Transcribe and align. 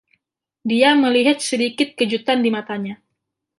Dia 0.71 0.91
melihat 1.03 1.37
sedikit 1.49 1.89
kejutan 1.97 2.39
di 2.45 2.49
matanya. 2.55 2.95